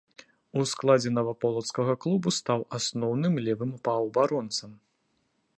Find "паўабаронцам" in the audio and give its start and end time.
3.89-4.71